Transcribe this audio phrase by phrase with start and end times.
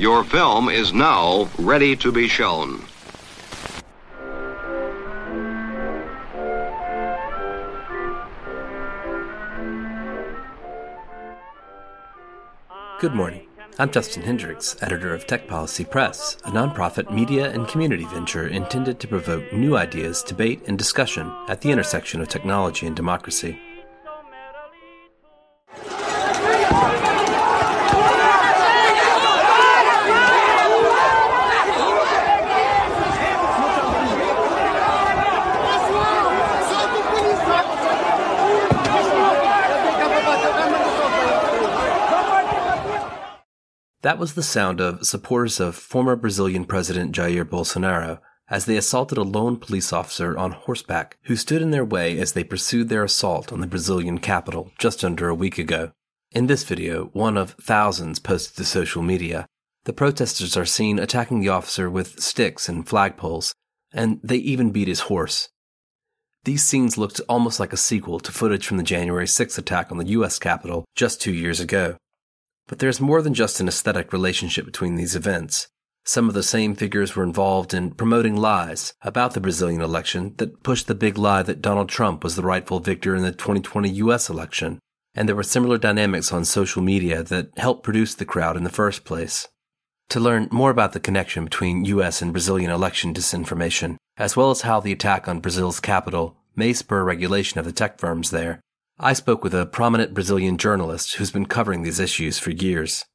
[0.00, 2.86] Your film is now ready to be shown.
[12.98, 13.46] Good morning.
[13.78, 19.00] I'm Justin Hendrix, editor of Tech Policy Press, a nonprofit media and community venture intended
[19.00, 23.60] to provoke new ideas, debate, and discussion at the intersection of technology and democracy.
[44.10, 49.16] That was the sound of supporters of former Brazilian President Jair Bolsonaro as they assaulted
[49.18, 53.04] a lone police officer on horseback who stood in their way as they pursued their
[53.04, 55.92] assault on the Brazilian capital just under a week ago.
[56.32, 59.46] In this video, one of thousands posted to social media,
[59.84, 63.54] the protesters are seen attacking the officer with sticks and flagpoles,
[63.92, 65.50] and they even beat his horse.
[66.42, 69.98] These scenes looked almost like a sequel to footage from the January 6th attack on
[69.98, 71.96] the US Capitol just two years ago.
[72.70, 75.66] But there's more than just an aesthetic relationship between these events.
[76.04, 80.62] Some of the same figures were involved in promoting lies about the Brazilian election that
[80.62, 84.30] pushed the big lie that Donald Trump was the rightful victor in the 2020 US
[84.30, 84.78] election.
[85.16, 88.70] And there were similar dynamics on social media that helped produce the crowd in the
[88.70, 89.48] first place.
[90.10, 94.60] To learn more about the connection between US and Brazilian election disinformation, as well as
[94.60, 98.60] how the attack on Brazil's capital may spur regulation of the tech firms there,
[99.02, 103.06] I spoke with a prominent Brazilian journalist who's been covering these issues for years.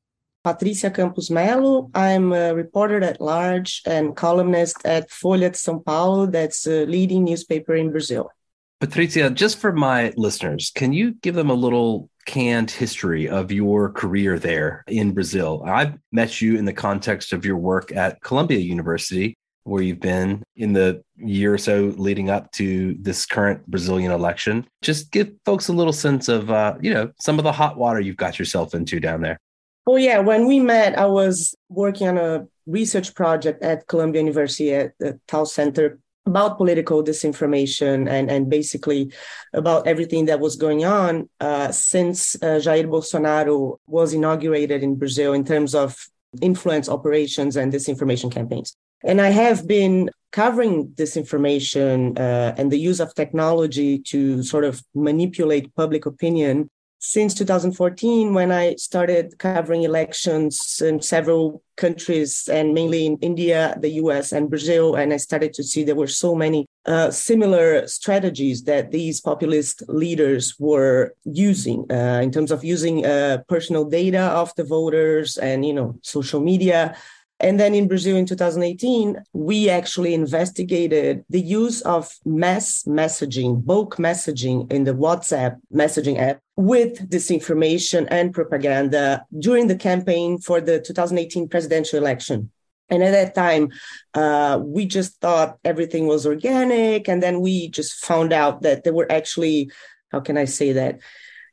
[0.43, 1.91] Patricia Campos Mello.
[1.93, 7.23] I'm a reporter at large and columnist at Folha de São Paulo, that's a leading
[7.23, 8.31] newspaper in Brazil.
[8.79, 13.91] Patricia, just for my listeners, can you give them a little canned history of your
[13.91, 15.63] career there in Brazil?
[15.67, 20.43] I've met you in the context of your work at Columbia University, where you've been
[20.55, 24.65] in the year or so leading up to this current Brazilian election.
[24.81, 27.99] Just give folks a little sense of, uh, you know, some of the hot water
[27.99, 29.39] you've got yourself into down there.
[29.87, 30.19] Oh, yeah.
[30.19, 35.19] When we met, I was working on a research project at Columbia University at the
[35.27, 39.11] Tow Center about political disinformation and, and basically
[39.53, 45.33] about everything that was going on uh, since uh, Jair Bolsonaro was inaugurated in Brazil
[45.33, 46.07] in terms of
[46.41, 48.75] influence operations and disinformation campaigns.
[49.05, 54.83] And I have been covering disinformation uh, and the use of technology to sort of
[54.93, 63.05] manipulate public opinion since 2014 when I started covering elections in several countries and mainly
[63.05, 64.95] in India, the US, and Brazil.
[64.95, 69.83] And I started to see there were so many uh, similar strategies that these populist
[69.87, 75.65] leaders were using uh, in terms of using uh, personal data of the voters and
[75.65, 76.95] you know social media
[77.39, 83.97] and then in Brazil in 2018, we actually investigated the use of mass messaging, bulk
[83.97, 90.79] messaging in the WhatsApp messaging app with disinformation and propaganda during the campaign for the
[90.79, 92.51] 2018 presidential election.
[92.89, 93.69] And at that time,
[94.13, 97.09] uh, we just thought everything was organic.
[97.09, 99.71] And then we just found out that there were actually,
[100.11, 100.99] how can I say that?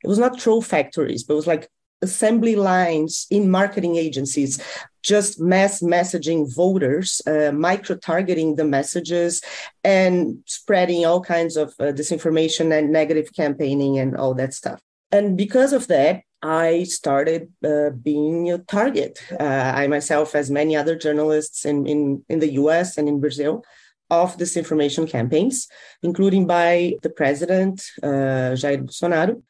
[0.05, 1.69] It was not troll factories, but it was like
[2.03, 4.61] assembly lines in marketing agencies
[5.03, 9.43] just mass messaging voters, uh, micro targeting the messages,
[9.83, 14.81] and spreading all kinds of uh, disinformation and negative campaigning and all that stuff.
[15.11, 19.19] And because of that, I started uh, being a target.
[19.39, 23.65] Uh, I myself, as many other journalists in, in, in the US and in Brazil,
[24.11, 25.69] of disinformation campaigns,
[26.03, 29.43] including by the president, uh, Jair Bolsonaro,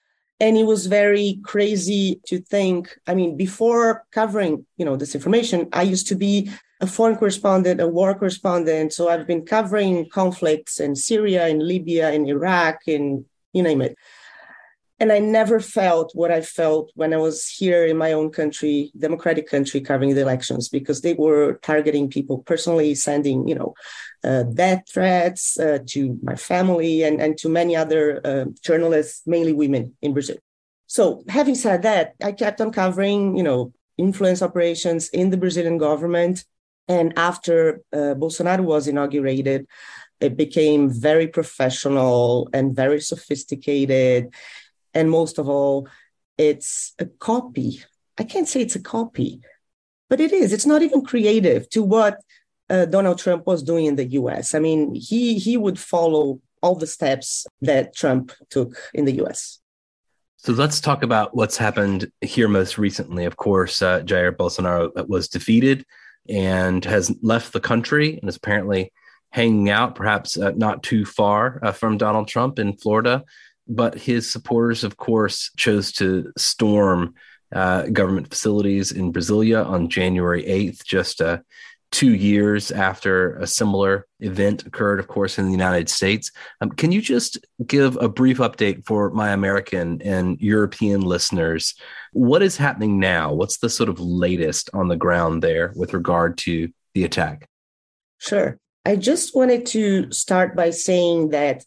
[0.42, 5.82] and it was very crazy to think i mean before covering you know disinformation i
[5.82, 8.92] used to be a foreign correspondent a war correspondent.
[8.92, 13.96] So i've been covering conflicts in syria in libya in iraq in you name it
[15.02, 18.92] and I never felt what I felt when I was here in my own country,
[18.96, 23.74] democratic country, covering the elections, because they were targeting people personally, sending, you know,
[24.22, 29.52] uh, death threats uh, to my family and, and to many other uh, journalists, mainly
[29.52, 30.36] women in Brazil.
[30.86, 35.78] So, having said that, I kept on covering, you know, influence operations in the Brazilian
[35.78, 36.44] government.
[36.86, 39.66] And after uh, Bolsonaro was inaugurated,
[40.20, 44.32] it became very professional and very sophisticated
[44.94, 45.88] and most of all,
[46.38, 47.82] it's a copy.
[48.18, 49.40] I can't say it's a copy,
[50.10, 50.52] but it is.
[50.52, 52.18] It's not even creative to what
[52.68, 54.54] uh, Donald Trump was doing in the US.
[54.54, 59.60] I mean, he, he would follow all the steps that Trump took in the US.
[60.36, 63.26] So let's talk about what's happened here most recently.
[63.26, 65.84] Of course, uh, Jair Bolsonaro was defeated
[66.28, 68.92] and has left the country and is apparently
[69.30, 73.24] hanging out, perhaps uh, not too far uh, from Donald Trump in Florida.
[73.68, 77.14] But his supporters, of course, chose to storm
[77.54, 81.38] uh, government facilities in Brasilia on January 8th, just uh,
[81.92, 86.32] two years after a similar event occurred, of course, in the United States.
[86.60, 91.74] Um, can you just give a brief update for my American and European listeners?
[92.12, 93.32] What is happening now?
[93.34, 97.46] What's the sort of latest on the ground there with regard to the attack?
[98.18, 98.58] Sure.
[98.84, 101.64] I just wanted to start by saying that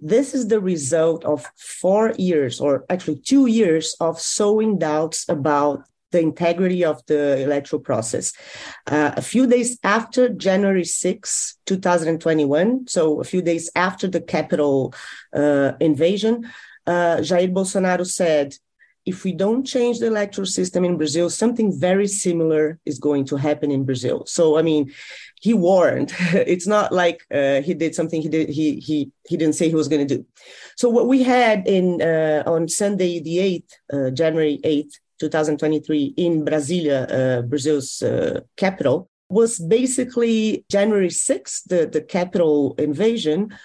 [0.00, 5.84] this is the result of four years, or actually two years, of sowing doubts about
[6.10, 8.32] the integrity of the electoral process.
[8.86, 14.92] Uh, a few days after January 6, 2021, so a few days after the Capitol
[15.34, 16.50] uh, invasion,
[16.86, 18.56] uh, Jair Bolsonaro said,
[19.06, 23.36] if we don't change the electoral system in Brazil, something very similar is going to
[23.36, 24.24] happen in Brazil.
[24.26, 24.92] So, I mean,
[25.40, 26.12] he warned.
[26.32, 29.74] it's not like uh, he did something he did he he he didn't say he
[29.74, 30.24] was going to do.
[30.76, 36.44] So, what we had in uh, on Sunday, the eighth, uh, January eighth, 2023 in
[36.44, 43.56] Brasilia, uh, Brazil's uh, capital, was basically January 6th, the, the Capitol invasion,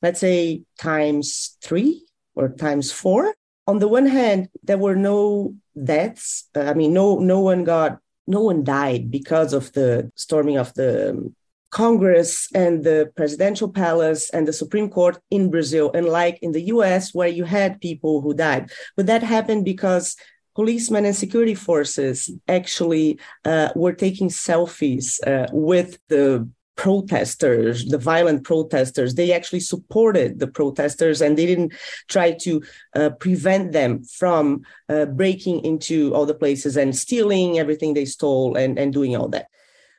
[0.00, 3.34] let's say times three or times four.
[3.66, 6.48] On the one hand, there were no deaths.
[6.54, 7.98] I mean, no, no one got,
[8.28, 11.32] no one died because of the storming of the
[11.70, 17.14] Congress and the presidential palace and the Supreme Court in Brazil, unlike in the US,
[17.14, 18.70] where you had people who died.
[18.96, 20.16] But that happened because
[20.54, 26.48] policemen and security forces actually uh, were taking selfies uh, with the
[26.78, 29.14] protesters, the violent protesters.
[29.14, 31.74] They actually supported the protesters and they didn't
[32.06, 32.62] try to
[32.94, 38.56] uh, prevent them from uh, breaking into all the places and stealing everything they stole
[38.56, 39.48] and, and doing all that.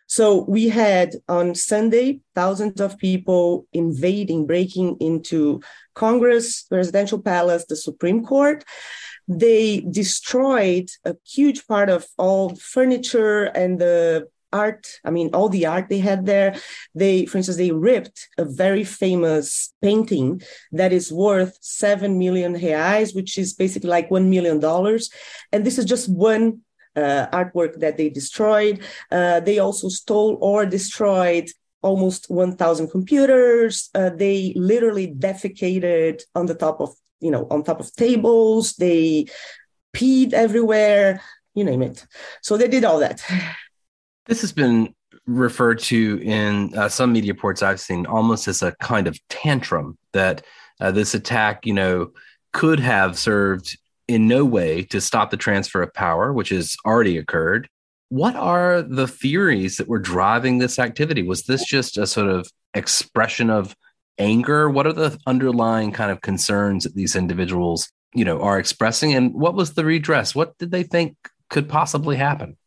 [0.07, 5.61] So we had on Sunday thousands of people invading, breaking into
[5.93, 8.63] Congress, presidential palace, the Supreme Court
[9.31, 15.65] they destroyed a huge part of all furniture and the art i mean all the
[15.65, 16.55] art they had there
[16.95, 20.41] they for instance they ripped a very famous painting
[20.71, 25.09] that is worth 7 million reais which is basically like 1 million dollars
[25.51, 26.61] and this is just one
[26.95, 28.81] uh, artwork that they destroyed
[29.11, 31.49] uh, they also stole or destroyed
[31.81, 37.79] almost 1000 computers uh, they literally defecated on the top of you know, on top
[37.79, 38.73] of tables.
[38.73, 39.27] They
[39.95, 41.21] peed everywhere,
[41.53, 42.05] you name it.
[42.41, 43.23] So they did all that.
[44.29, 44.93] This has been
[45.25, 49.97] referred to in uh, some media reports I've seen almost as a kind of tantrum
[50.13, 50.45] that
[50.79, 52.11] uh, this attack, you know,
[52.53, 53.75] could have served
[54.07, 57.67] in no way to stop the transfer of power, which has already occurred.
[58.09, 61.23] What are the theories that were driving this activity?
[61.23, 63.75] Was this just a sort of expression of
[64.19, 64.69] anger?
[64.69, 69.15] What are the underlying kind of concerns that these individuals, you know, are expressing?
[69.15, 70.35] And what was the redress?
[70.35, 71.15] What did they think
[71.49, 72.57] could possibly happen?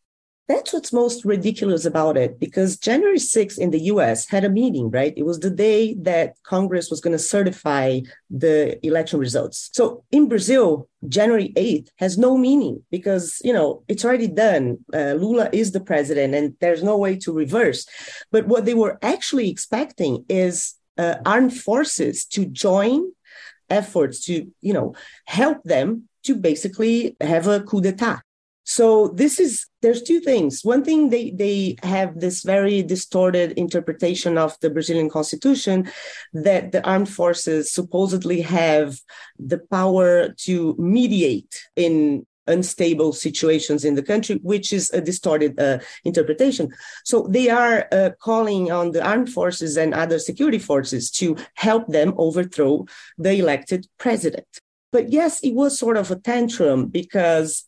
[0.48, 4.90] That's what's most ridiculous about it because January 6th in the US had a meeting,
[4.90, 5.14] right?
[5.16, 9.70] It was the day that Congress was going to certify the election results.
[9.72, 14.78] So in Brazil, January 8th has no meaning because, you know, it's already done.
[14.92, 17.86] Uh, Lula is the president and there's no way to reverse.
[18.32, 23.12] But what they were actually expecting is uh, armed forces to join
[23.70, 24.94] efforts to, you know,
[25.26, 28.22] help them to basically have a coup d'etat.
[28.72, 30.64] So this is there's two things.
[30.64, 35.90] One thing they they have this very distorted interpretation of the Brazilian constitution
[36.32, 38.98] that the armed forces supposedly have
[39.38, 45.78] the power to mediate in unstable situations in the country, which is a distorted uh,
[46.04, 46.70] interpretation.
[47.04, 51.88] So they are uh, calling on the armed forces and other security forces to help
[51.88, 52.86] them overthrow
[53.18, 54.48] the elected president.
[54.92, 57.64] But yes, it was sort of a tantrum because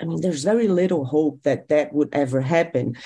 [0.00, 2.96] I mean, there's very little hope that that would ever happen.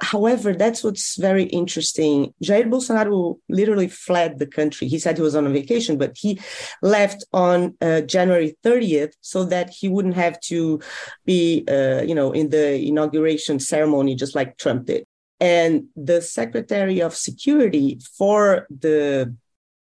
[0.00, 2.34] However, that's what's very interesting.
[2.42, 4.88] Jair Bolsonaro literally fled the country.
[4.88, 6.40] He said he was on a vacation, but he
[6.82, 10.80] left on uh, January 30th so that he wouldn't have to
[11.24, 15.04] be, uh, you know, in the inauguration ceremony, just like Trump did.
[15.40, 19.34] And the Secretary of Security for the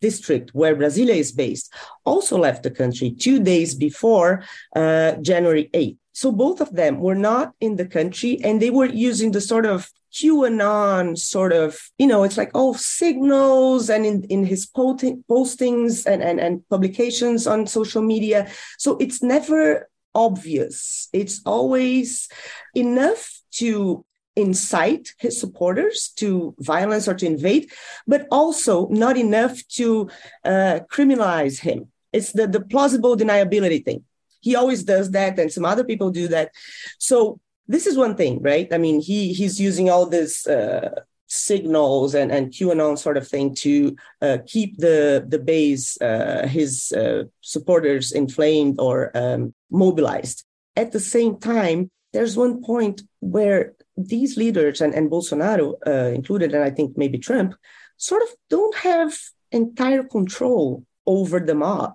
[0.03, 1.73] district where Brasilia is based
[2.05, 4.45] also left the country two days before
[4.77, 5.97] uh, January 8th.
[6.13, 9.65] So both of them were not in the country and they were using the sort
[9.65, 16.05] of QAnon sort of, you know, it's like all signals and in, in his postings
[16.05, 18.51] and, and, and publications on social media.
[18.79, 21.09] So it's never obvious.
[21.15, 22.29] It's always
[22.75, 24.05] enough to
[24.37, 27.71] incite his supporters to violence or to invade,
[28.07, 30.09] but also not enough to
[30.45, 31.89] uh, criminalize him.
[32.13, 34.05] It's the, the plausible deniability thing.
[34.41, 36.51] He always does that, and some other people do that.
[36.99, 38.69] So this is one thing, right?
[38.73, 43.55] I mean, he he's using all this uh, signals and, and QAnon sort of thing
[43.55, 50.45] to uh, keep the the base, uh, his uh, supporters inflamed or um, mobilized.
[50.77, 56.55] At the same time, there's one point where these leaders and, and Bolsonaro uh, included,
[56.55, 57.55] and I think maybe Trump,
[57.97, 59.17] sort of don't have
[59.51, 61.95] entire control over the mob.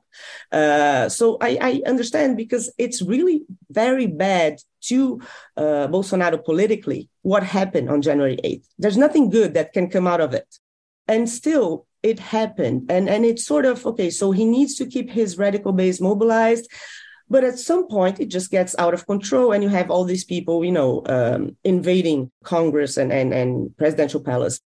[0.52, 5.22] Uh, so I, I, understand because it's really very bad to
[5.56, 8.66] uh, Bolsonaro politically what happened on January 8th.
[8.78, 10.48] There's nothing good that can come out of it.
[11.08, 12.92] And still, it happened.
[12.92, 16.70] And, and it's sort of okay, so he needs to keep his radical base mobilized.
[17.30, 20.24] But at some point, it just gets out of control, and you have all these
[20.24, 24.62] people, you know, um, invading Congress and, and, and presidential palace.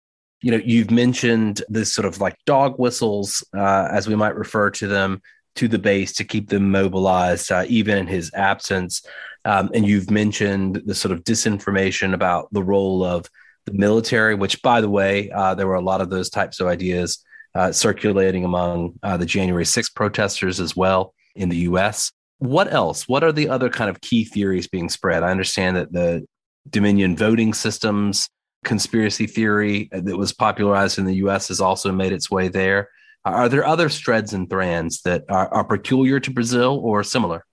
[0.43, 4.71] You know, you've mentioned this sort of like dog whistles, uh, as we might refer
[4.71, 5.21] to them,
[5.57, 9.03] to the base to keep them mobilized, uh, even in his absence.
[9.45, 13.27] Um, and you've mentioned the sort of disinformation about the role of
[13.65, 16.67] the military, which, by the way, uh, there were a lot of those types of
[16.67, 22.13] ideas uh, circulating among uh, the January 6 protesters as well in the US.
[22.39, 23.09] What else?
[23.09, 25.23] What are the other kind of key theories being spread?
[25.23, 26.27] I understand that the
[26.69, 28.29] Dominion voting systems
[28.65, 32.89] conspiracy theory that was popularized in the US has also made its way there.
[33.25, 37.45] Are there other threads and thrands that are, are peculiar to Brazil or similar?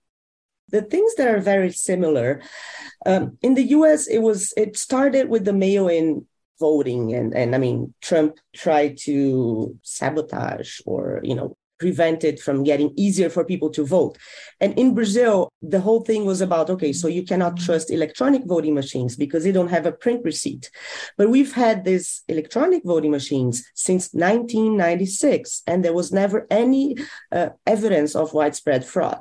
[0.70, 2.42] The things that are very similar
[3.06, 6.26] um, in the US, it was it started with the mail-in
[6.58, 12.64] voting, and and I mean Trump tried to sabotage or you know prevent it from
[12.70, 14.16] getting easier for people to vote.
[14.58, 18.74] And in Brazil, the whole thing was about okay, so you cannot trust electronic voting
[18.74, 20.70] machines because they don't have a print receipt.
[21.18, 26.96] But we've had these electronic voting machines since 1996, and there was never any
[27.30, 29.20] uh, evidence of widespread fraud.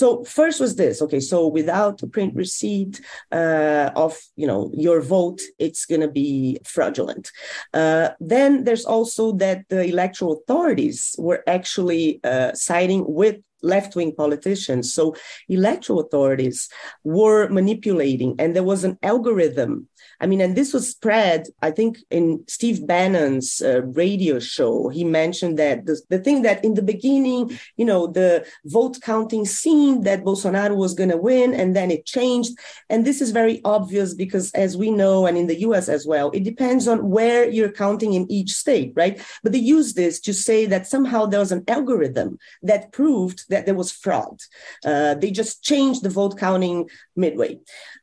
[0.00, 5.00] So first was this, okay, so without a print receipt uh, of, you know, your
[5.00, 7.30] vote, it's going to be fraudulent.
[7.72, 14.12] Uh, then there's also that the electoral authorities were actually uh, siding with left wing
[14.14, 14.92] politicians.
[14.92, 15.14] So
[15.48, 16.68] electoral authorities
[17.04, 19.88] were manipulating, and there was an algorithm
[20.20, 24.88] I mean, and this was spread, I think, in Steve Bannon's uh, radio show.
[24.88, 29.44] He mentioned that the, the thing that in the beginning, you know, the vote counting
[29.44, 32.52] seemed that Bolsonaro was going to win, and then it changed.
[32.88, 36.30] And this is very obvious because, as we know, and in the US as well,
[36.30, 39.20] it depends on where you're counting in each state, right?
[39.42, 43.66] But they use this to say that somehow there was an algorithm that proved that
[43.66, 44.40] there was fraud.
[44.84, 47.58] Uh, they just changed the vote counting midway.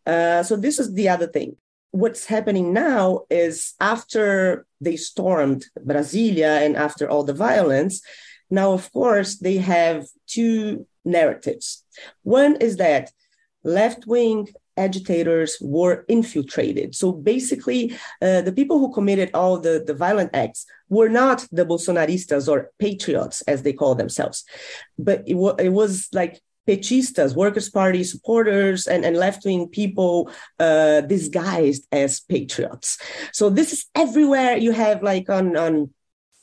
[0.06, 1.56] Uh, so this is the other thing
[1.92, 8.02] what's happening now is after they stormed Brasilia and after all the violence,
[8.52, 11.86] now, of course, they have two narratives.
[12.24, 13.12] One is that
[13.64, 16.94] left wing agitators were infiltrated.
[16.96, 21.66] So basically, uh, the people who committed all the, the violent acts were not the
[21.66, 24.44] Bolsonaristas or patriots, as they call themselves,
[25.00, 30.32] but it, w- it was like Petistas, Workers' Party supporters, and, and left wing people
[30.60, 32.98] uh, disguised as patriots.
[33.34, 34.58] So this is everywhere.
[34.58, 35.94] You have like on on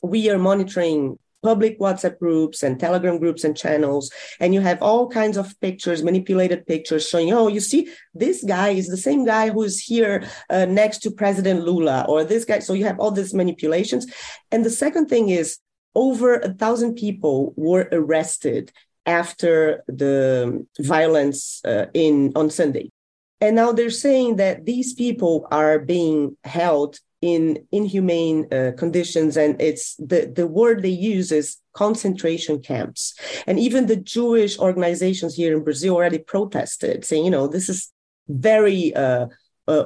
[0.01, 5.07] we are monitoring public WhatsApp groups and Telegram groups and channels, and you have all
[5.09, 9.49] kinds of pictures, manipulated pictures showing, oh, you see, this guy is the same guy
[9.49, 12.59] who is here uh, next to President Lula, or this guy.
[12.59, 14.05] So you have all these manipulations.
[14.51, 15.59] And the second thing is,
[15.95, 18.71] over a thousand people were arrested
[19.09, 22.91] after the violence uh, in on Sunday.
[23.41, 29.59] And now they're saying that these people are being held in inhumane uh, conditions and
[29.61, 33.13] it's the, the word they use is concentration camps
[33.45, 37.91] and even the jewish organizations here in brazil already protested saying you know this is
[38.29, 39.25] very uh,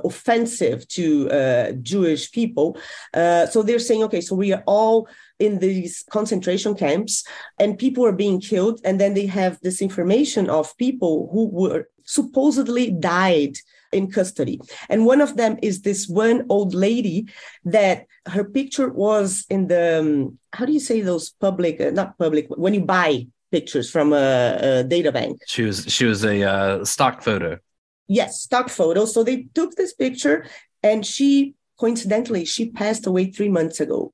[0.03, 2.77] offensive to uh, Jewish people.
[3.13, 5.07] Uh, so they're saying, okay, so we are all
[5.39, 7.25] in these concentration camps
[7.59, 8.79] and people are being killed.
[8.83, 13.55] And then they have this information of people who were supposedly died
[13.91, 14.59] in custody.
[14.89, 17.27] And one of them is this one old lady
[17.65, 22.17] that her picture was in the, um, how do you say those public, uh, not
[22.17, 25.41] public, when you buy pictures from a, a data bank.
[25.45, 27.59] She was, she was a uh, stock photo.
[28.07, 29.05] Yes, stock photo.
[29.05, 30.45] So they took this picture
[30.81, 34.13] and she coincidentally she passed away 3 months ago.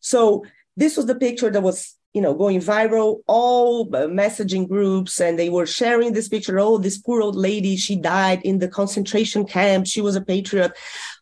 [0.00, 0.44] So
[0.76, 3.20] this was the picture that was you know going viral.
[3.26, 6.58] All messaging groups and they were sharing this picture.
[6.58, 9.86] Oh this poor old lady she died in the concentration camp.
[9.86, 10.72] She was a patriot.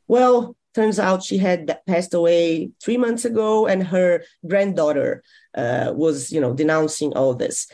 [0.07, 5.23] Well turns out she had passed away three months ago and her granddaughter
[5.55, 7.67] uh, was you know denouncing all this.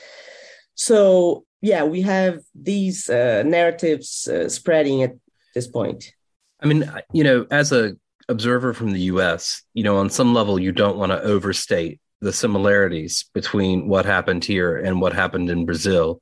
[0.75, 5.15] So yeah we have these uh, narratives uh, spreading at
[5.55, 6.13] this point.
[6.61, 7.97] I mean you know as a
[8.29, 12.33] observer from the us you know on some level you don't want to overstate the
[12.33, 16.21] similarities between what happened here and what happened in brazil.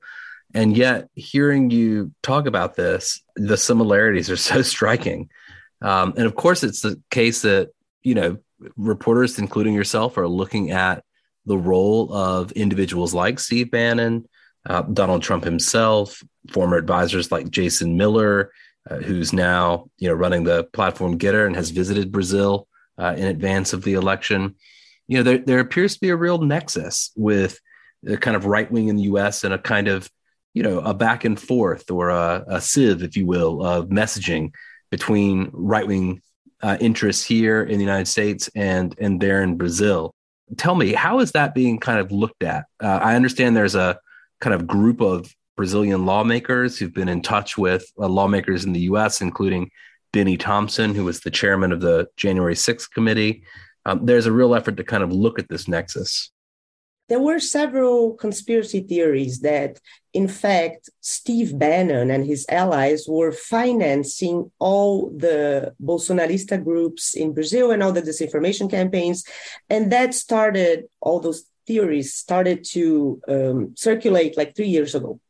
[0.55, 5.29] And yet hearing you talk about this the similarities are so striking.
[5.83, 7.71] Um, and of course it's the case that
[8.03, 8.39] you know
[8.77, 11.05] reporters including yourself are looking at
[11.45, 14.27] the role of individuals like steve bannon
[14.67, 18.53] uh, Donald Trump himself, former advisors like Jason Miller,
[18.89, 22.69] uh, who's now you know running the platform Gettr and has visited Brazil
[22.99, 24.55] uh, in advance of the election.
[25.09, 27.61] You know, there there appears to be a real nexus with
[28.03, 29.45] the kind of right wing in the U.S.
[29.45, 30.11] and a kind of
[30.55, 34.53] you know a back and forth or a, a sieve, if you will, of messaging
[34.91, 36.23] between right wing
[36.63, 40.13] uh, interests here in the United States and and there in Brazil.
[40.57, 42.67] Tell me, how is that being kind of looked at?
[42.81, 43.99] Uh, I understand there's a
[44.41, 48.81] kind of group of Brazilian lawmakers who've been in touch with uh, lawmakers in the
[48.81, 49.71] US, including
[50.13, 53.43] Bennie Thompson, who was the chairman of the January 6th committee.
[53.85, 56.31] Um, there's a real effort to kind of look at this nexus.
[57.09, 59.79] There were several conspiracy theories that,
[60.13, 67.71] in fact, Steve Bannon and his allies were financing all the Bolsonarista groups in Brazil
[67.71, 69.25] and all the disinformation campaigns.
[69.71, 75.21] And that started all those theories started to um, circulate like three years ago.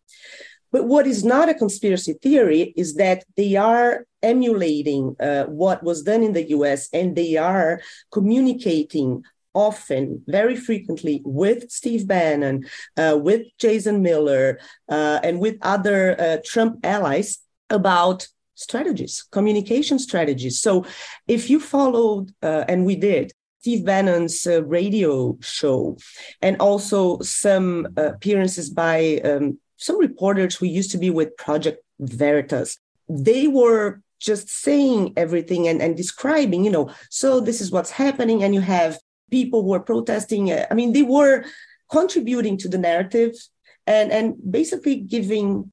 [0.72, 6.02] But what is not a conspiracy theory is that they are emulating uh, what was
[6.02, 7.80] done in the US and they are
[8.12, 9.22] communicating
[9.54, 12.66] often, very frequently, with Steve Bannon,
[12.98, 17.38] uh, with Jason Miller, uh, and with other uh, Trump allies
[17.70, 20.60] about strategies, communication strategies.
[20.60, 20.84] So
[21.26, 23.32] if you followed, uh, and we did,
[23.66, 25.96] Steve Bannon's uh, radio show,
[26.40, 31.82] and also some uh, appearances by um, some reporters who used to be with Project
[31.98, 32.78] Veritas.
[33.08, 38.44] They were just saying everything and, and describing, you know, so this is what's happening.
[38.44, 39.00] And you have
[39.32, 40.52] people who are protesting.
[40.52, 41.44] Uh, I mean, they were
[41.90, 43.32] contributing to the narrative
[43.84, 45.72] and, and basically giving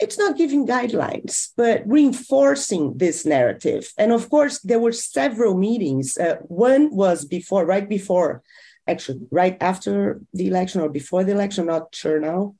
[0.00, 3.92] it's not giving guidelines, but reinforcing this narrative.
[3.96, 6.18] And of course, there were several meetings.
[6.18, 8.42] Uh, one was before, right before,
[8.88, 12.56] actually, right after the election or before the election, not sure now.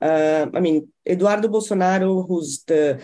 [0.00, 3.02] Uh, I mean, Eduardo Bolsonaro, who's the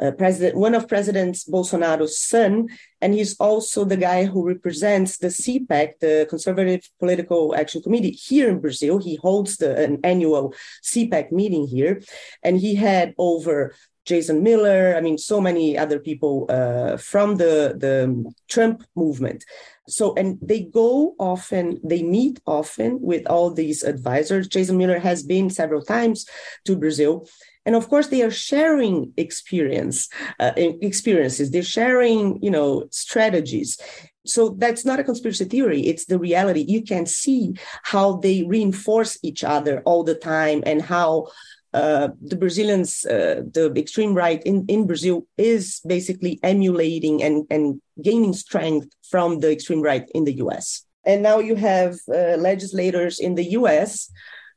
[0.00, 2.68] uh, president, one of President Bolsonaro's son,
[3.00, 8.48] and he's also the guy who represents the CPAC, the Conservative Political Action Committee, here
[8.48, 8.98] in Brazil.
[8.98, 12.00] He holds the, an annual CPAC meeting here,
[12.42, 13.74] and he had over
[14.04, 19.44] Jason Miller, I mean, so many other people uh, from the, the Trump movement.
[19.88, 24.48] So, and they go often, they meet often with all these advisors.
[24.48, 26.26] Jason Miller has been several times
[26.64, 27.28] to Brazil
[27.64, 30.08] and of course they are sharing experience
[30.40, 31.50] uh, experiences.
[31.50, 33.78] They're sharing you know strategies.
[34.24, 35.82] So that's not a conspiracy theory.
[35.86, 36.64] It's the reality.
[36.66, 41.26] You can see how they reinforce each other all the time and how
[41.74, 47.80] uh, the Brazilians, uh, the extreme right in, in Brazil is basically emulating and, and
[48.00, 50.84] gaining strength from the extreme right in the US.
[51.04, 54.10] And now you have uh, legislators in the US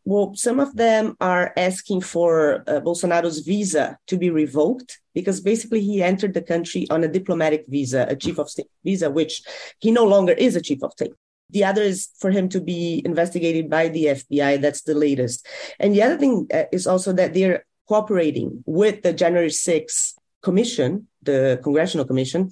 [0.05, 5.81] well, some of them are asking for uh, Bolsonaro's visa to be revoked because basically
[5.81, 9.41] he entered the country on a diplomatic visa, a chief of state visa, which
[9.79, 11.13] he no longer is a chief of state.
[11.49, 14.61] The other is for him to be investigated by the FBI.
[14.61, 15.47] That's the latest.
[15.79, 20.13] And the other thing uh, is also that they're cooperating with the January 6th
[20.43, 22.51] commission, the congressional commission,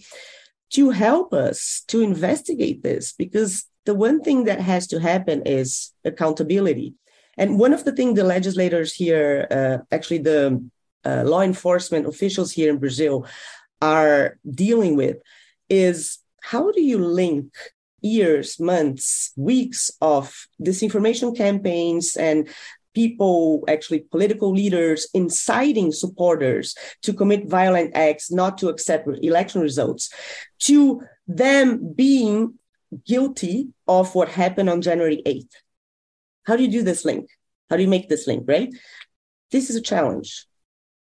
[0.72, 5.92] to help us to investigate this because the one thing that has to happen is
[6.04, 6.96] accountability.
[7.38, 10.64] And one of the things the legislators here, uh, actually the
[11.06, 13.26] uh, law enforcement officials here in Brazil,
[13.82, 15.18] are dealing with
[15.70, 17.54] is how do you link
[18.02, 22.48] years, months, weeks of disinformation campaigns and
[22.94, 30.10] people, actually political leaders, inciting supporters to commit violent acts, not to accept election results,
[30.60, 32.54] to them being
[33.06, 35.63] guilty of what happened on January 8th.
[36.46, 37.30] How do you do this link?
[37.70, 38.70] How do you make this link, right?
[39.52, 40.46] This is a challenge.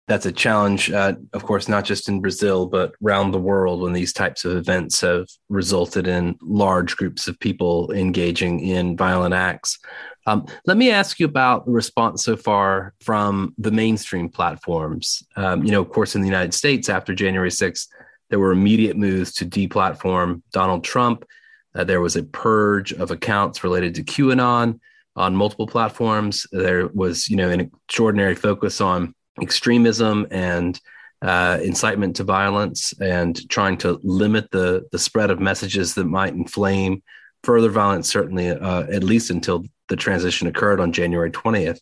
[0.08, 3.94] that's a challenge, uh, of course, not just in Brazil, but around the world when
[3.94, 9.80] these types of events have resulted in large groups of people engaging in violent acts.
[10.28, 15.24] Um, let me ask you about the response so far from the mainstream platforms.
[15.38, 17.88] Um, you know, of course, in the United States after January 6th,
[18.30, 21.26] there were immediate moves to deplatform Donald Trump.
[21.74, 24.80] Uh, there was a purge of accounts related to QAnon
[25.16, 26.48] on multiple platforms.
[26.52, 30.80] There was, you know, an extraordinary focus on extremism and
[31.22, 36.34] uh, incitement to violence and trying to limit the the spread of messages that might
[36.34, 37.04] inflame
[37.44, 38.10] further violence.
[38.10, 41.80] Certainly, uh, at least until the transition occurred on January 20th.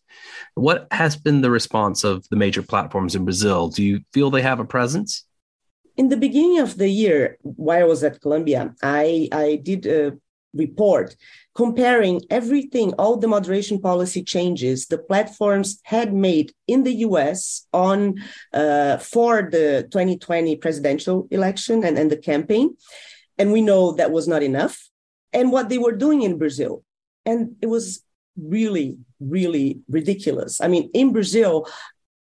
[0.55, 3.69] What has been the response of the major platforms in Brazil?
[3.69, 5.25] Do you feel they have a presence?
[5.95, 10.17] In the beginning of the year, while I was at Columbia, I, I did a
[10.53, 11.15] report
[11.55, 18.15] comparing everything, all the moderation policy changes the platforms had made in the US on
[18.53, 22.75] uh, for the 2020 presidential election and, and the campaign.
[23.37, 24.89] And we know that was not enough.
[25.33, 26.83] And what they were doing in Brazil
[27.29, 28.03] and it was
[28.37, 31.67] really really ridiculous i mean in brazil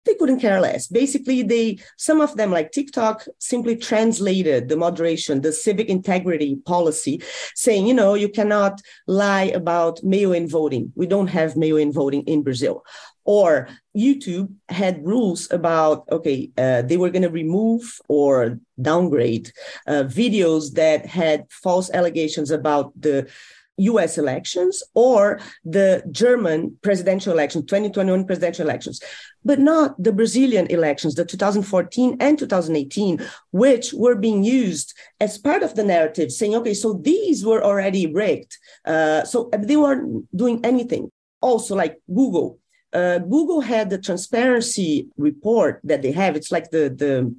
[0.07, 0.87] they couldn't care less.
[0.87, 7.21] Basically they some of them like tiktok simply translated the moderation the civic integrity policy
[7.55, 10.91] saying you know you cannot lie about mail-in voting.
[10.95, 12.83] We don't have mail-in voting in brazil.
[13.25, 19.51] Or youtube had rules about okay uh, they were going to remove or downgrade
[19.87, 23.27] uh, videos that had false allegations about the
[23.77, 29.01] US elections or the German presidential election, 2021 presidential elections,
[29.47, 35.63] but not the Brazilian elections, the 2014 and 2018, which were being used as part
[35.63, 38.57] of the narrative, saying, okay, so these were already rigged.
[38.85, 41.09] Uh, so they weren't doing anything.
[41.39, 42.59] Also, like Google.
[42.91, 46.35] Uh, Google had the transparency report that they have.
[46.35, 47.33] It's like the, the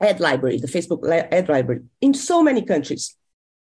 [0.00, 3.16] ad library, the Facebook ad library in so many countries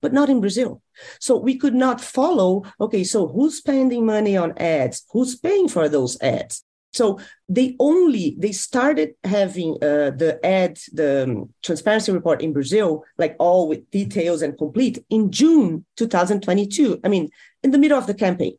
[0.02, 0.82] but not in Brazil.
[1.22, 5.06] So we could not follow, okay, so who's spending money on ads?
[5.12, 6.66] Who's paying for those ads?
[6.94, 13.04] So they only they started having uh, the ad the um, transparency report in Brazil,
[13.18, 17.00] like all with details and complete, in June 2022.
[17.04, 17.30] I mean,
[17.64, 18.58] in the middle of the campaign.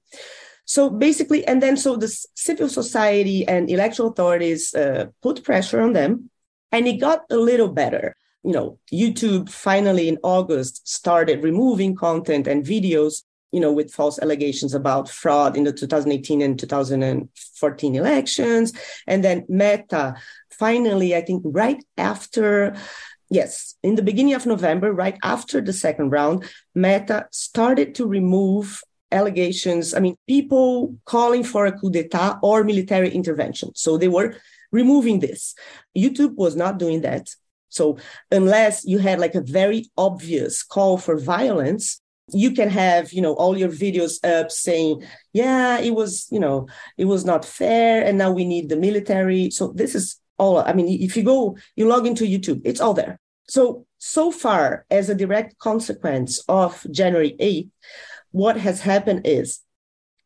[0.67, 5.93] So basically, and then so the civil society and electoral authorities uh, put pressure on
[5.93, 6.31] them,
[6.73, 12.47] and it got a little better you know, YouTube finally in August started removing content
[12.47, 13.23] and videos,
[13.55, 18.73] you know, with false allegations about fraud in the 2018 and 2014 elections.
[19.07, 20.17] And then Meta
[20.51, 22.75] finally, I think right after
[23.31, 28.83] yes, in the beginning of November, right after the second round, Meta started to remove
[29.13, 29.95] allegations.
[29.95, 33.71] I mean, people calling for a coup d'etat or military intervention.
[33.75, 34.35] So they were
[34.73, 35.55] removing this.
[35.97, 37.31] YouTube was not doing that.
[37.69, 37.99] So
[38.31, 42.01] unless you had like a very obvious call for violence,
[42.33, 46.67] you can have you know all your videos up saying yeah it was you know
[46.97, 50.73] it was not fair and now we need the military so this is all i
[50.73, 55.09] mean if you go you log into youtube it's all there so so far as
[55.11, 57.71] a direct consequence of january 8th
[58.31, 59.61] what has happened is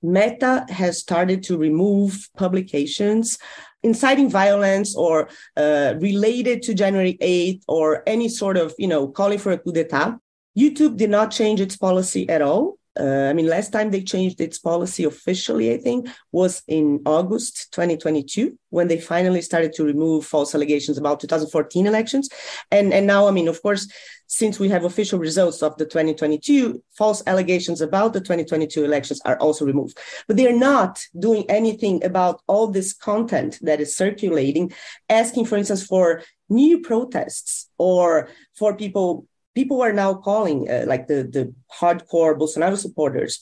[0.01, 3.39] meta has started to remove publications
[3.83, 9.39] inciting violence or uh, related to January 8th or any sort of, you know, calling
[9.39, 10.19] for a coup d'etat.
[10.59, 12.79] YouTube did not change its policy at all.
[12.99, 17.71] Uh, I mean, last time they changed its policy officially, I think, was in August
[17.73, 22.29] 2022 when they finally started to remove false allegations about 2014 elections.
[22.73, 23.89] And, and now, I mean, of course,
[24.27, 29.39] since we have official results of the 2022, false allegations about the 2022 elections are
[29.39, 29.97] also removed.
[30.27, 34.73] But they're not doing anything about all this content that is circulating,
[35.09, 39.28] asking, for instance, for new protests or for people
[39.59, 41.45] people are now calling uh, like the, the
[41.81, 43.33] hardcore Bolsonaro supporters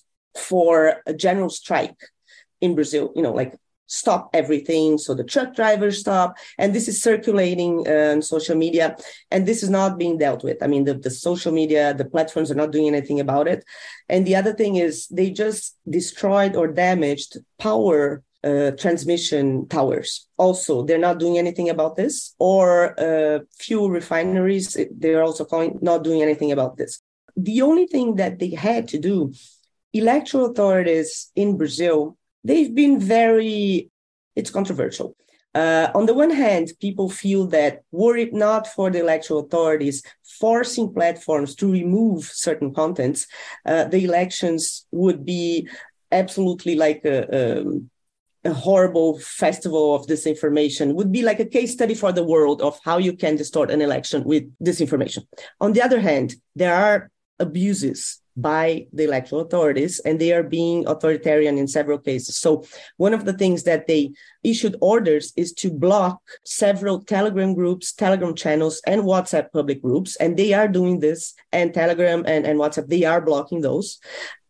[0.48, 2.00] for a general strike
[2.62, 3.52] in Brazil, you know, like
[3.86, 4.96] stop everything.
[4.96, 6.38] So the truck drivers stop.
[6.56, 8.96] And this is circulating uh, on social media.
[9.30, 10.58] And this is not being dealt with.
[10.62, 13.62] I mean, the, the social media, the platforms are not doing anything about it.
[14.08, 20.26] And the other thing is they just destroyed or damaged power uh, transmission towers.
[20.36, 26.04] Also, they're not doing anything about this, or uh, fuel refineries, they're also calling, not
[26.04, 27.00] doing anything about this.
[27.36, 29.32] The only thing that they had to do,
[29.92, 33.90] electoral authorities in Brazil, they've been very,
[34.34, 35.16] it's controversial.
[35.54, 40.02] Uh, on the one hand, people feel that were it not for the electoral authorities
[40.38, 43.26] forcing platforms to remove certain contents,
[43.64, 45.66] uh, the elections would be
[46.12, 47.90] absolutely like a, um,
[48.46, 52.78] a horrible festival of disinformation would be like a case study for the world of
[52.84, 55.26] how you can distort an election with disinformation
[55.60, 60.86] on the other hand there are abuses by the electoral authorities, and they are being
[60.86, 62.36] authoritarian in several cases.
[62.36, 62.64] So,
[62.98, 64.12] one of the things that they
[64.44, 70.16] issued orders is to block several Telegram groups, Telegram channels, and WhatsApp public groups.
[70.16, 73.98] And they are doing this, and Telegram and, and WhatsApp, they are blocking those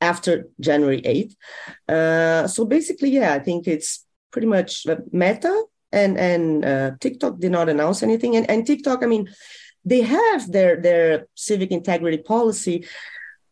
[0.00, 1.34] after January 8th.
[1.88, 7.52] Uh, so, basically, yeah, I think it's pretty much Meta and, and uh, TikTok did
[7.52, 8.36] not announce anything.
[8.36, 9.28] And, and TikTok, I mean,
[9.84, 12.84] they have their, their civic integrity policy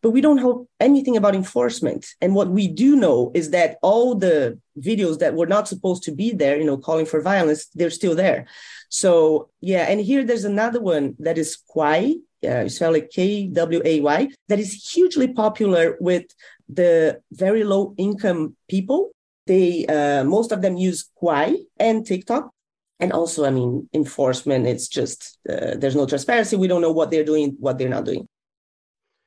[0.05, 2.05] but we don't know anything about enforcement.
[2.21, 6.11] And what we do know is that all the videos that were not supposed to
[6.11, 8.45] be there, you know, calling for violence, they're still there.
[8.89, 13.81] So yeah, and here there's another one that is Kwai, uh, spell it K W
[13.83, 16.25] A Y, that is hugely popular with
[16.69, 19.11] the very low income people.
[19.47, 22.51] They uh, most of them use Kwai and TikTok.
[22.99, 26.55] And also, I mean, enforcement, it's just uh, there's no transparency.
[26.55, 28.27] We don't know what they're doing, what they're not doing.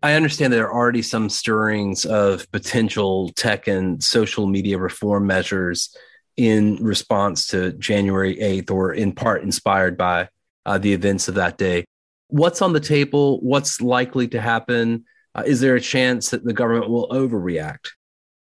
[0.02, 5.94] I understand there are already some stirrings of potential tech and social media reform measures
[6.36, 10.28] in response to January 8th, or in part inspired by
[10.64, 11.84] uh, the events of that day.
[12.28, 13.40] What's on the table?
[13.40, 15.04] What's likely to happen?
[15.34, 17.88] Uh, is there a chance that the government will overreact?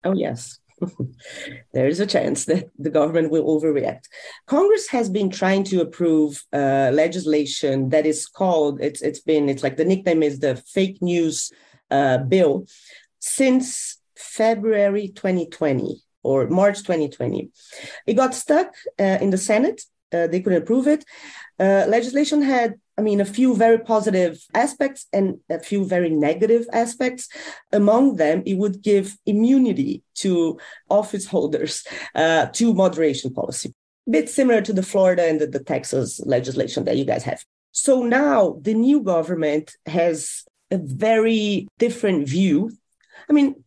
[0.04, 0.60] Oh, yes.
[1.74, 4.06] there is a chance that the government will overreact.
[4.48, 9.64] Congress has been trying to approve uh, legislation that is called it's it's been it's
[9.64, 11.52] like the nickname is the fake news
[11.92, 12.66] uh, bill
[13.20, 17.50] since February 2020 or March 2020.
[18.08, 19.82] It got stuck uh, in the Senate.
[20.12, 21.04] Uh, they couldn't approve it.
[21.60, 26.66] Uh, legislation had I mean, a few very positive aspects and a few very negative
[26.72, 27.28] aspects.
[27.72, 33.74] Among them, it would give immunity to office holders uh, to moderation policy,
[34.08, 37.44] a bit similar to the Florida and the, the Texas legislation that you guys have.
[37.72, 42.72] So now the new government has a very different view.
[43.30, 43.63] I mean,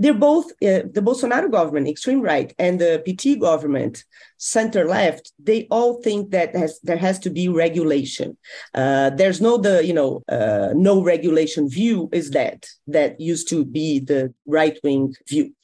[0.00, 4.02] they're both uh, the Bolsonaro government, extreme right, and the PT government,
[4.38, 5.30] center left.
[5.38, 8.38] They all think that has, there has to be regulation.
[8.74, 13.62] Uh, there's no the you know uh, no regulation view is that that used to
[13.64, 15.54] be the right wing view.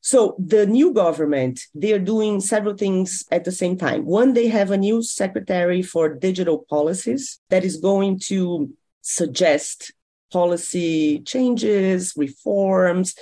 [0.00, 4.06] So the new government, they're doing several things at the same time.
[4.06, 8.70] One, they have a new secretary for digital policies that is going to
[9.02, 9.92] suggest
[10.32, 13.14] policy changes, reforms.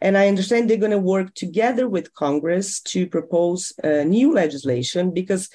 [0.00, 5.12] And I understand they're going to work together with Congress to propose uh, new legislation
[5.12, 5.48] because,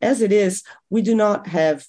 [0.00, 1.84] as it is, we do not have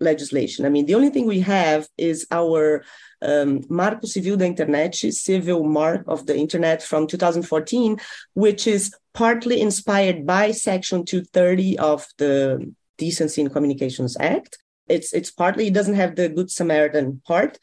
[0.00, 0.66] legislation.
[0.66, 2.84] I mean, the only thing we have is our
[3.22, 7.98] um, Marco Civil da Internet, civil mark of the Internet from 2014,
[8.34, 14.58] which is partly inspired by Section 230 of the Decency in Communications Act
[14.88, 17.58] it's it's partly it doesn't have the good samaritan part.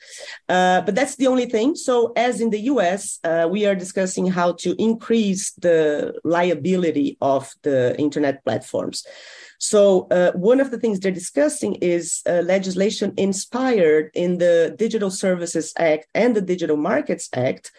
[0.49, 1.75] Uh, but that's the only thing.
[1.75, 7.51] So as in the us uh, we are discussing how to increase the liability of
[7.63, 9.05] the internet platforms.
[9.59, 15.09] So uh, one of the things they're discussing is uh, legislation inspired in the digital
[15.09, 17.71] services act and the digital markets act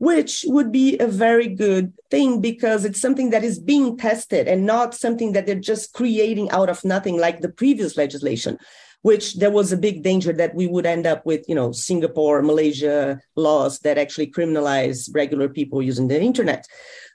[0.00, 4.64] which would be a very good thing because it's something that is being tested and
[4.64, 8.58] not something that they're just creating out of nothing like the previous legislation
[9.02, 12.42] which there was a big danger that we would end up with you know singapore
[12.42, 16.66] malaysia laws that actually criminalize regular people using the internet.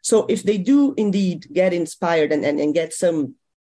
[0.02, 3.36] So if they do indeed get inspired and, and, and get some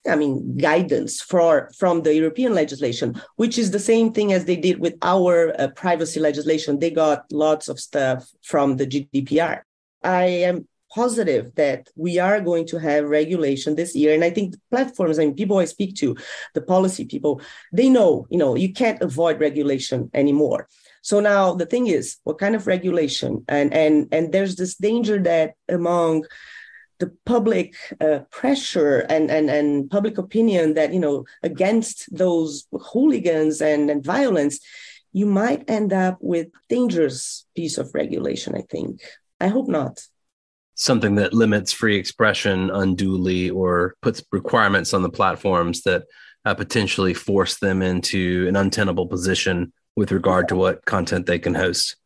[0.08, 4.56] I mean, guidance for, from the European legislation, which is the same thing as they
[4.56, 6.78] did with our uh, privacy legislation.
[6.78, 9.62] They got lots of stuff from the GDPR.
[10.02, 14.14] I am positive that we are going to have regulation this year.
[14.14, 16.16] And I think platforms I and mean, people I speak to,
[16.54, 17.40] the policy people,
[17.72, 20.68] they know, you know, you can't avoid regulation anymore.
[21.02, 23.44] So now the thing is, what kind of regulation?
[23.48, 26.24] And and and there's this danger that among
[26.98, 33.60] the public uh, pressure and, and, and public opinion that, you know, against those hooligans
[33.60, 34.60] and, and violence,
[35.12, 39.00] you might end up with dangerous piece of regulation, I think.
[39.40, 40.02] I hope not.
[40.74, 46.04] Something that limits free expression unduly or puts requirements on the platforms that
[46.44, 51.54] uh, potentially force them into an untenable position with regard to what content they can
[51.54, 51.96] host.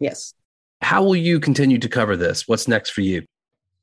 [0.00, 0.34] Yes.
[0.82, 2.48] How will you continue to cover this?
[2.48, 3.24] What's next for you?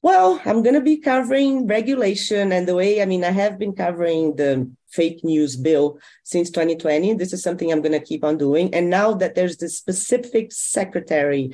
[0.04, 3.72] Well, I'm going to be covering regulation and the way, I mean, I have been
[3.72, 7.14] covering the fake news bill since 2020.
[7.14, 8.74] This is something I'm going to keep on doing.
[8.76, 11.54] And now that there's this specific secretary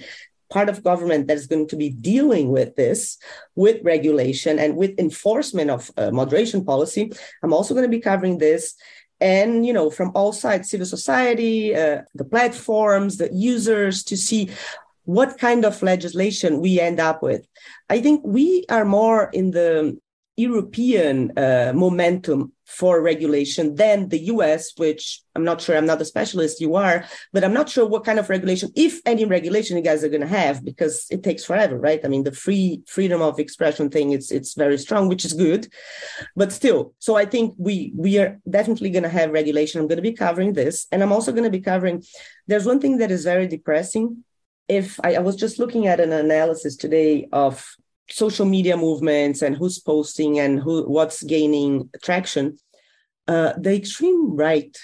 [0.50, 3.20] part of government that is going to be dealing with this,
[3.54, 7.12] with regulation and with enforcement of uh, moderation policy.
[7.44, 8.74] I'm also going to be covering this
[9.22, 14.50] and you know from all sides civil society uh, the platforms the users to see
[15.18, 17.44] what kind of legislation we end up with
[17.90, 19.98] i think we are more in the
[20.38, 26.06] european uh, momentum for regulation than the US, which I'm not sure, I'm not a
[26.06, 29.82] specialist, you are, but I'm not sure what kind of regulation, if any regulation you
[29.82, 32.00] guys are going to have, because it takes forever, right?
[32.06, 35.68] I mean, the free freedom of expression thing, it's it's very strong, which is good,
[36.36, 36.94] but still.
[37.00, 39.82] So I think we we are definitely going to have regulation.
[39.82, 42.04] I'm going to be covering this, and I'm also going to be covering.
[42.46, 44.24] There's one thing that is very depressing.
[44.70, 47.76] If I, I was just looking at an analysis today of
[48.10, 52.58] social media movements and who's posting and who what's gaining traction,
[53.28, 54.78] uh, the extreme right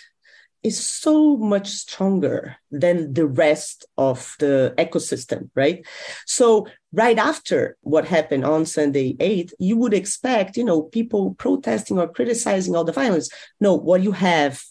[0.65, 5.85] is so much stronger than the rest of the ecosystem, right?
[6.25, 11.99] So right after what happened on Sunday 8th, you would expect, you know, people protesting
[11.99, 13.29] or criticizing all the violence.
[13.59, 14.63] No, what you have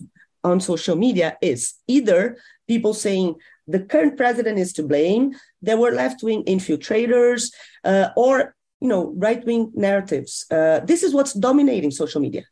[0.43, 5.35] on social media is either people saying the current president is to blame.
[5.63, 7.53] There were left wing infiltrators
[7.85, 10.47] uh, or you know right wing narratives.
[10.51, 12.45] Uh, this is what's dominating social media.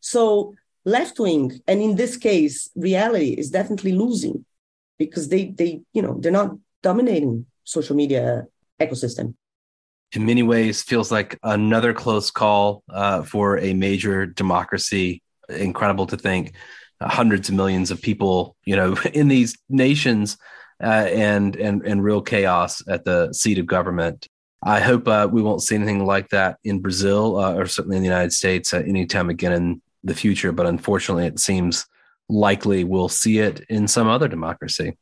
[0.00, 0.54] So
[0.84, 4.44] left wing, and in this case, reality is definitely losing
[4.98, 8.44] because they they you know they're not dominating social media
[8.80, 9.34] ecosystem.
[10.12, 15.22] In many ways, feels like another close call uh, for a major democracy.
[15.48, 16.54] Incredible to think
[17.00, 20.36] hundreds of millions of people, you know, in these nations,
[20.82, 24.28] uh, and and and real chaos at the seat of government.
[24.62, 28.02] I hope uh, we won't see anything like that in Brazil uh, or certainly in
[28.02, 30.50] the United States uh, anytime again in the future.
[30.52, 31.86] But unfortunately, it seems
[32.28, 34.96] likely we'll see it in some other democracy.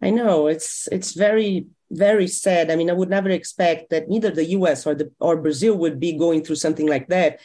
[0.00, 2.70] I know it's it's very very sad.
[2.70, 4.86] I mean, I would never expect that neither the U.S.
[4.86, 7.40] or the or Brazil would be going through something like that.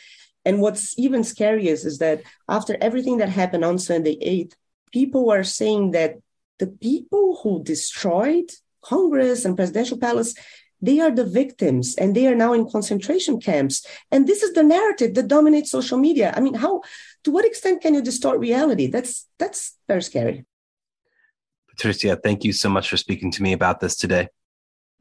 [0.47, 4.53] And what's even scariest is that after everything that happened on Sunday 8th,
[4.93, 6.11] people are saying that
[6.57, 8.49] the people who destroyed
[8.81, 10.33] Congress and presidential palace,
[10.81, 13.85] they are the victims and they are now in concentration camps.
[14.09, 16.33] And this is the narrative that dominates social media.
[16.33, 16.81] I mean, how
[17.25, 18.87] to what extent can you distort reality?
[18.87, 20.45] That's that's very scary.
[21.67, 24.29] Patricia, thank you so much for speaking to me about this today.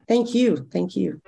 [0.09, 0.67] Thank you.
[0.73, 1.21] Thank you.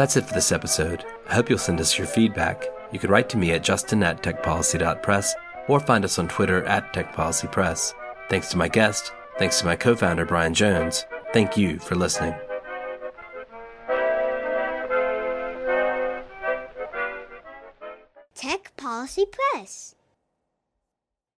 [0.00, 1.04] That's it for this episode.
[1.28, 2.66] I hope you'll send us your feedback.
[2.90, 5.34] You can write to me at justin at techpolicy.press
[5.68, 7.92] or find us on Twitter at techpolicypress.
[8.30, 9.12] Thanks to my guest.
[9.38, 11.04] Thanks to my co founder, Brian Jones.
[11.34, 12.34] Thank you for listening.
[18.34, 19.96] Tech Policy Press.